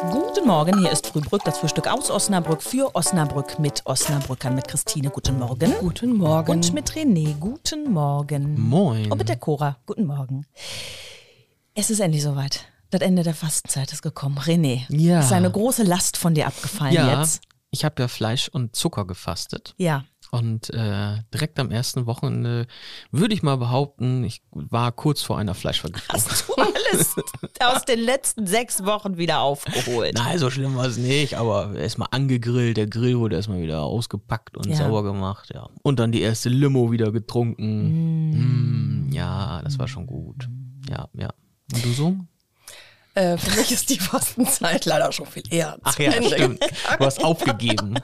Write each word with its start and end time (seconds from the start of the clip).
Guten 0.00 0.46
Morgen, 0.46 0.78
hier 0.78 0.92
ist 0.92 1.08
Frühbrück, 1.08 1.42
das 1.44 1.58
Frühstück 1.58 1.88
aus 1.88 2.08
Osnabrück 2.08 2.62
für 2.62 2.94
Osnabrück 2.94 3.58
mit 3.58 3.84
Osnabrückern, 3.84 4.54
mit 4.54 4.68
Christine. 4.68 5.10
Guten 5.10 5.40
Morgen. 5.40 5.72
Guten 5.80 6.16
Morgen. 6.16 6.52
Und 6.52 6.72
mit 6.72 6.92
René. 6.92 7.36
Guten 7.40 7.92
Morgen. 7.92 8.54
Moin. 8.60 9.10
Und 9.10 9.18
mit 9.18 9.28
der 9.28 9.36
Cora. 9.38 9.76
Guten 9.86 10.06
Morgen. 10.06 10.46
Es 11.74 11.90
ist 11.90 11.98
endlich 11.98 12.22
soweit. 12.22 12.66
Das 12.90 13.00
Ende 13.00 13.24
der 13.24 13.34
Fastenzeit 13.34 13.92
ist 13.92 14.02
gekommen. 14.02 14.38
René, 14.38 14.84
Ja. 14.88 15.18
ist 15.18 15.32
eine 15.32 15.50
große 15.50 15.82
Last 15.82 16.16
von 16.16 16.32
dir 16.32 16.46
abgefallen 16.46 16.94
ja, 16.94 17.18
jetzt? 17.20 17.40
ich 17.72 17.84
habe 17.84 18.00
ja 18.00 18.06
Fleisch 18.06 18.48
und 18.48 18.76
Zucker 18.76 19.04
gefastet. 19.04 19.74
Ja. 19.78 20.04
Und 20.30 20.68
äh, 20.74 21.16
direkt 21.32 21.58
am 21.58 21.70
ersten 21.70 22.04
Wochenende 22.06 22.66
würde 23.10 23.32
ich 23.32 23.42
mal 23.42 23.56
behaupten, 23.56 24.24
ich 24.24 24.42
war 24.50 24.92
kurz 24.92 25.22
vor 25.22 25.38
einer 25.38 25.54
Fleischvergiftung. 25.54 26.14
Hast 26.14 26.48
du 26.48 26.54
alles 26.54 27.14
aus 27.60 27.84
den 27.86 28.00
letzten 28.00 28.46
sechs 28.46 28.84
Wochen 28.84 29.16
wieder 29.16 29.40
aufgeholt? 29.40 30.14
Nein, 30.14 30.38
so 30.38 30.50
schlimm 30.50 30.76
war 30.76 30.84
es 30.86 30.98
nicht, 30.98 31.36
aber 31.38 31.74
erstmal 31.76 32.08
angegrillt, 32.10 32.76
der 32.76 32.86
Grill 32.88 33.18
wurde 33.18 33.36
erstmal 33.36 33.62
wieder 33.62 33.82
ausgepackt 33.82 34.56
und 34.58 34.66
Ja. 34.68 34.76
sauber 34.76 35.02
gemacht, 35.02 35.50
ja. 35.54 35.68
Und 35.82 35.98
dann 35.98 36.12
die 36.12 36.20
erste 36.20 36.50
Limo 36.50 36.92
wieder 36.92 37.10
getrunken. 37.10 39.06
Mm, 39.08 39.12
ja, 39.12 39.62
das 39.62 39.78
war 39.78 39.88
schon 39.88 40.06
gut. 40.06 40.48
Ja, 40.90 41.08
ja. 41.14 41.30
Und 41.72 41.84
du 41.84 41.92
so? 41.92 42.16
Äh, 43.18 43.36
für 43.38 43.56
mich 43.58 43.72
ist 43.72 43.90
die 43.90 43.98
Fastenzeit 43.98 44.84
leider 44.84 45.10
schon 45.12 45.26
viel 45.26 45.42
eher. 45.50 45.76
Ach 45.82 45.94
zu 45.94 46.02
ja, 46.04 46.12
Ende 46.12 46.28
stimmt. 46.28 46.60
gegangen. 46.60 46.72
Du 46.98 47.04
hast 47.04 47.24
aufgegeben. 47.24 47.94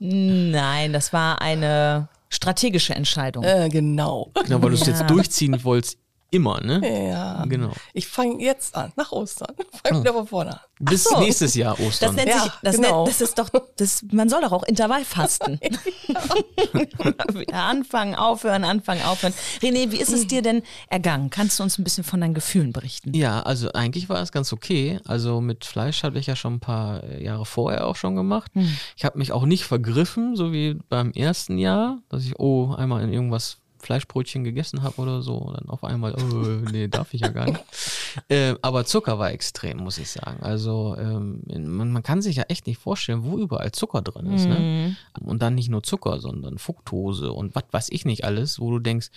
Nein, 0.00 0.92
das 0.92 1.12
war 1.12 1.40
eine 1.40 2.08
strategische 2.28 2.94
Entscheidung. 2.94 3.44
Äh, 3.44 3.68
genau. 3.70 4.30
Genau, 4.44 4.62
weil 4.62 4.70
du 4.70 4.74
es 4.76 4.86
Ja. 4.86 4.92
jetzt 4.92 5.08
durchziehen 5.10 5.62
wolltest, 5.64 5.98
immer, 6.30 6.60
ne? 6.60 7.08
Ja. 7.10 7.44
Genau. 7.46 7.72
Ich 7.92 8.06
fange 8.08 8.42
jetzt 8.42 8.74
an, 8.76 8.92
nach 8.96 9.12
Ostern. 9.12 9.54
Fange 9.84 10.00
wieder 10.00 10.12
von 10.12 10.26
vorne 10.26 10.52
an. 10.52 10.60
Bis 10.78 11.04
so. 11.04 11.18
nächstes 11.18 11.54
Jahr 11.54 11.76
Das 11.76 11.86
Ostern. 11.86 12.14
nennt 12.14 12.28
Ja, 12.28 12.42
sich, 12.42 12.52
das, 12.62 12.76
genau. 12.76 13.04
nennt, 13.04 13.08
das 13.08 13.20
ist 13.20 13.38
doch, 13.38 13.50
das, 13.76 14.02
man 14.10 14.28
soll 14.28 14.40
doch 14.40 14.52
auch 14.52 14.62
Intervallfasten. 14.62 15.60
Wieder 17.32 17.54
anfangen, 17.54 18.14
aufhören, 18.14 18.64
anfangen, 18.64 19.02
aufhören. 19.02 19.34
René, 19.60 19.90
wie 19.90 20.00
ist 20.00 20.12
es 20.12 20.26
dir 20.26 20.42
denn 20.42 20.62
ergangen? 20.88 21.30
Kannst 21.30 21.58
du 21.58 21.62
uns 21.62 21.78
ein 21.78 21.84
bisschen 21.84 22.04
von 22.04 22.20
deinen 22.20 22.34
Gefühlen 22.34 22.72
berichten? 22.72 23.14
Ja, 23.14 23.42
also 23.42 23.72
eigentlich 23.72 24.08
war 24.08 24.22
es 24.22 24.32
ganz 24.32 24.52
okay. 24.52 25.00
Also 25.06 25.40
mit 25.40 25.64
Fleisch 25.64 26.02
hatte 26.02 26.18
ich 26.18 26.26
ja 26.26 26.36
schon 26.36 26.54
ein 26.54 26.60
paar 26.60 27.02
äh, 27.04 27.22
Jahre 27.22 27.44
vorher 27.44 27.86
auch 27.86 27.96
schon 27.96 28.14
gemacht. 28.16 28.50
Ich 28.96 29.04
habe 29.04 29.18
mich 29.18 29.32
auch 29.32 29.44
nicht 29.44 29.64
vergriffen, 29.64 30.36
so 30.36 30.52
wie 30.52 30.78
beim 30.88 31.12
ersten 31.12 31.58
Jahr, 31.58 31.98
dass 32.08 32.24
ich, 32.24 32.38
oh, 32.38 32.74
einmal 32.74 33.02
in 33.02 33.12
irgendwas 33.12 33.58
Fleischbrötchen 33.80 34.44
gegessen 34.44 34.82
habe 34.82 35.00
oder 35.00 35.22
so. 35.22 35.36
Und 35.36 35.56
dann 35.56 35.68
auf 35.68 35.84
einmal, 35.84 36.14
oh, 36.14 36.70
nee, 36.70 36.88
darf 36.88 37.14
ich 37.14 37.22
ja 37.22 37.28
gar 37.28 37.46
nicht. 37.46 37.64
äh, 38.28 38.54
aber 38.62 38.84
Zucker 38.84 39.18
war 39.18 39.32
extrem, 39.32 39.78
muss 39.78 39.98
ich 39.98 40.10
sagen. 40.10 40.42
Also 40.42 40.96
ähm, 40.98 41.42
man, 41.46 41.92
man 41.92 42.02
kann 42.02 42.22
sich 42.22 42.36
ja 42.36 42.44
echt 42.48 42.66
nicht 42.66 42.78
vorstellen, 42.78 43.24
wo 43.24 43.38
überall 43.38 43.72
Zucker 43.72 44.02
drin 44.02 44.32
ist. 44.32 44.46
Ne? 44.46 44.96
Und 45.20 45.42
dann 45.42 45.54
nicht 45.54 45.68
nur 45.68 45.82
Zucker, 45.82 46.20
sondern 46.20 46.58
Fructose 46.58 47.32
und 47.32 47.54
was 47.54 47.64
weiß 47.70 47.88
ich 47.90 48.04
nicht 48.04 48.24
alles, 48.24 48.60
wo 48.60 48.70
du 48.70 48.78
denkst, 48.78 49.08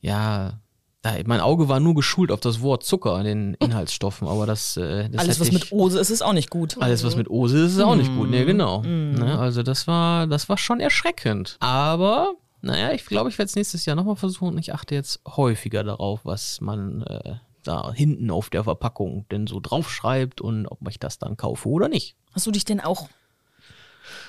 ja, 0.00 0.60
da, 1.02 1.14
mein 1.24 1.40
Auge 1.40 1.68
war 1.68 1.80
nur 1.80 1.94
geschult 1.94 2.30
auf 2.30 2.40
das 2.40 2.60
Wort 2.60 2.82
Zucker 2.82 3.18
in 3.20 3.24
den 3.24 3.54
Inhaltsstoffen, 3.54 4.28
aber 4.28 4.46
das, 4.46 4.76
äh, 4.76 5.08
das 5.08 5.22
Alles, 5.22 5.40
was 5.40 5.48
ich, 5.48 5.54
mit 5.54 5.72
Ose 5.72 5.98
ist, 5.98 6.10
ist 6.10 6.22
auch 6.22 6.34
nicht 6.34 6.50
gut. 6.50 6.76
alles 6.80 7.04
was 7.04 7.16
mit 7.16 7.30
Ose 7.30 7.64
ist, 7.64 7.72
ist 7.72 7.80
auch 7.80 7.94
nicht 7.94 8.14
gut. 8.14 8.28
Ne, 8.30 8.44
genau. 8.44 8.82
Ne, 8.82 9.38
also 9.38 9.62
das 9.62 9.86
war, 9.86 10.26
das 10.26 10.48
war 10.48 10.58
schon 10.58 10.78
erschreckend. 10.80 11.56
Aber 11.60 12.34
naja, 12.62 12.92
ich 12.92 13.06
glaube, 13.06 13.30
ich 13.30 13.38
werde 13.38 13.48
es 13.48 13.56
nächstes 13.56 13.84
Jahr 13.86 13.96
nochmal 13.96 14.16
versuchen 14.16 14.48
und 14.54 14.58
ich 14.58 14.74
achte 14.74 14.94
jetzt 14.94 15.20
häufiger 15.26 15.82
darauf, 15.84 16.20
was 16.24 16.60
man 16.60 17.02
äh, 17.02 17.34
da 17.62 17.92
hinten 17.92 18.30
auf 18.30 18.50
der 18.50 18.64
Verpackung 18.64 19.26
denn 19.30 19.46
so 19.46 19.60
draufschreibt 19.60 20.40
und 20.40 20.66
ob 20.66 20.78
ich 20.88 20.98
das 20.98 21.18
dann 21.18 21.36
kaufe 21.36 21.68
oder 21.68 21.88
nicht. 21.88 22.16
Hast 22.32 22.46
du 22.46 22.50
dich 22.50 22.64
denn 22.64 22.80
auch 22.80 23.08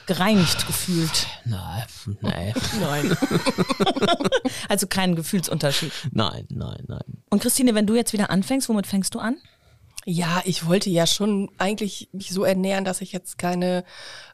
gereinigt 0.06 0.68
gefühlt? 0.68 1.28
Nein, 1.46 1.86
nein, 2.22 2.54
Nein. 2.82 3.18
Also 4.68 4.88
keinen 4.88 5.16
Gefühlsunterschied. 5.16 5.92
nein, 6.12 6.46
nein, 6.50 6.84
nein. 6.88 7.24
Und 7.30 7.42
Christine, 7.42 7.76
wenn 7.76 7.88
du 7.88 7.96
jetzt 7.96 8.14
wieder 8.14 8.30
anfängst, 8.30 8.68
womit 8.70 8.88
fängst 8.88 9.16
du 9.16 9.20
an? 9.20 9.38
Ja, 10.06 10.42
ich 10.46 10.66
wollte 10.66 10.90
ja 10.90 11.06
schon 11.06 11.50
eigentlich 11.58 12.10
mich 12.12 12.32
so 12.32 12.44
ernähren, 12.44 12.86
dass 12.86 13.02
ich 13.02 13.12
jetzt 13.12 13.38
keine 13.38 13.84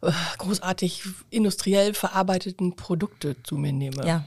äh, 0.02 0.12
großartig 0.38 1.04
industriell 1.30 1.94
verarbeiteten 1.94 2.76
Produkte 2.76 3.36
zu 3.44 3.58
mir 3.58 3.74
nehme. 3.74 4.08
Ja. 4.08 4.26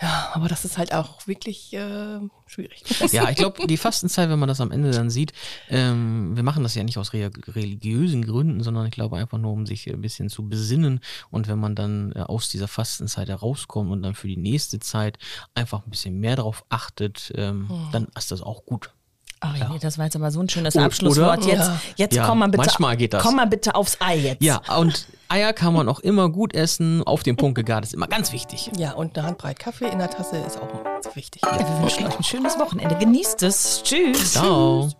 Ja, 0.00 0.30
aber 0.32 0.48
das 0.48 0.64
ist 0.64 0.78
halt 0.78 0.92
auch 0.92 1.28
wirklich 1.28 1.72
äh, 1.74 2.18
schwierig. 2.46 2.82
Ja, 3.12 3.30
ich 3.30 3.36
glaube, 3.36 3.66
die 3.68 3.76
Fastenzeit, 3.76 4.28
wenn 4.30 4.38
man 4.38 4.48
das 4.48 4.60
am 4.60 4.72
Ende 4.72 4.90
dann 4.90 5.10
sieht, 5.10 5.32
ähm, 5.68 6.34
wir 6.34 6.42
machen 6.42 6.64
das 6.64 6.74
ja 6.74 6.82
nicht 6.82 6.98
aus 6.98 7.12
re 7.12 7.30
religiösen 7.46 8.24
Gründen, 8.24 8.64
sondern 8.64 8.86
ich 8.86 8.90
glaube 8.90 9.18
einfach 9.18 9.38
nur, 9.38 9.52
um 9.52 9.64
sich 9.64 9.88
ein 9.88 10.00
bisschen 10.00 10.28
zu 10.28 10.48
besinnen. 10.48 10.98
Und 11.30 11.46
wenn 11.46 11.60
man 11.60 11.76
dann 11.76 12.12
äh, 12.16 12.20
aus 12.20 12.48
dieser 12.48 12.66
Fastenzeit 12.66 13.28
herauskommt 13.28 13.92
und 13.92 14.02
dann 14.02 14.14
für 14.14 14.26
die 14.26 14.36
nächste 14.36 14.80
Zeit 14.80 15.18
einfach 15.54 15.84
ein 15.84 15.90
bisschen 15.90 16.18
mehr 16.18 16.34
drauf 16.34 16.64
achtet, 16.68 17.30
ähm, 17.36 17.70
dann 17.92 18.08
ist 18.16 18.32
das 18.32 18.42
auch 18.42 18.64
gut. 18.64 18.92
Ach, 19.44 19.54
René, 19.56 19.80
das 19.80 19.98
war 19.98 20.04
jetzt 20.04 20.14
aber 20.16 20.30
so 20.30 20.40
ein 20.40 20.48
schönes 20.48 20.76
O- 20.76 20.80
Abschlusswort. 20.80 21.38
oder? 21.44 21.48
Jetzt, 21.52 21.66
Ja. 21.68 21.80
jetzt 21.96 22.14
Ja, 22.16 22.26
komm 22.26 22.38
mal 22.38 22.46
bitte. 22.48 22.58
manchmal 22.64 22.96
geht 22.96 23.12
das. 23.12 23.22
Komm 23.22 23.36
mal 23.36 23.46
bitte 23.46 23.74
aufs 23.74 23.96
Ei 24.00 24.16
jetzt. 24.16 24.42
Ja, 24.42 24.60
und 24.78 25.06
Eier 25.28 25.52
kann 25.52 25.74
man 25.74 25.88
auch 25.88 25.98
immer 26.00 26.28
gut 26.28 26.54
essen. 26.54 27.02
Auf 27.02 27.22
den 27.24 27.36
Punkt 27.36 27.56
gegart 27.56 27.84
ist 27.84 27.92
immer 27.94 28.06
ganz 28.06 28.32
wichtig. 28.32 28.70
Ja, 28.76 28.92
und 28.92 29.18
eine 29.18 29.26
Handbreit 29.26 29.58
Kaffee 29.58 29.86
in 29.88 29.98
der 29.98 30.10
Tasse 30.10 30.36
ist 30.38 30.58
auch 30.60 30.68
ganz 30.84 31.14
wichtig. 31.16 31.42
Wir 31.42 31.80
wünschen 31.82 32.06
euch 32.06 32.16
ein 32.16 32.22
schönes 32.24 32.58
Wochenende. 32.58 32.94
Genießt 32.96 33.42
es. 33.42 33.82
Tschüss. 33.82 34.32
Ciao. 34.34 34.90